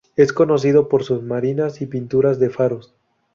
[0.15, 2.95] Es conocido por sus marinas y pinturas de faros.